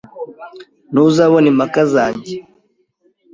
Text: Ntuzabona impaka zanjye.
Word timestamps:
Ntuzabona 0.91 1.47
impaka 1.51 1.81
zanjye. 1.93 2.35